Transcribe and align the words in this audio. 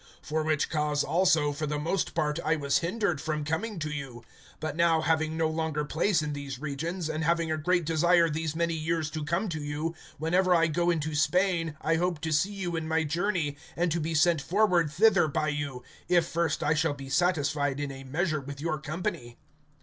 (22)For 0.27 0.43
which 0.43 0.67
cause 0.71 1.03
also, 1.03 1.51
for 1.53 1.67
the 1.67 1.77
most 1.77 2.15
part, 2.15 2.39
I 2.43 2.55
was 2.55 2.79
hindered 2.79 3.21
from 3.21 3.43
coming 3.45 3.77
to 3.77 3.91
you. 3.91 4.23
(23)But 4.59 4.75
now 4.75 5.01
having 5.01 5.37
no 5.37 5.47
longer 5.47 5.85
place 5.85 6.23
in 6.23 6.33
these 6.33 6.57
regions, 6.57 7.07
and 7.07 7.23
having 7.23 7.51
a 7.51 7.57
great 7.59 7.85
desire 7.85 8.27
these 8.27 8.55
many 8.55 8.73
years 8.73 9.11
to 9.11 9.23
come 9.23 9.47
to 9.49 9.61
you, 9.61 9.93
(24)whenever 10.19 10.57
I 10.57 10.65
go 10.65 10.89
into 10.89 11.13
Spain, 11.13 11.75
I 11.81 11.97
hope 11.97 12.19
to 12.21 12.33
see 12.33 12.51
you 12.51 12.75
in 12.75 12.87
my 12.87 13.03
journey, 13.03 13.57
and 13.75 13.91
to 13.91 13.99
be 13.99 14.15
sent 14.15 14.41
forward 14.41 14.89
thither 14.91 15.27
by 15.27 15.49
you, 15.49 15.83
if 16.09 16.25
first 16.25 16.63
I 16.63 16.73
shall 16.73 16.95
be 16.95 17.07
satisfied 17.07 17.79
in 17.79 17.91
a 17.91 18.03
measure 18.03 18.41
with 18.41 18.59
your 18.59 18.79
company. 18.79 19.37